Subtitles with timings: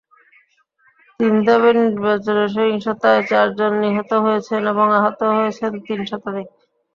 [1.19, 6.47] তিন ধাপের নির্বাচনে সহিংসতায় চারজন নিহত হয়েছেন এবং আহত হয়েছেন তিন শতাধিক।